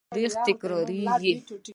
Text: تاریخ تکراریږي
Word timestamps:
تاریخ 0.11 0.33
تکراریږي 0.47 1.33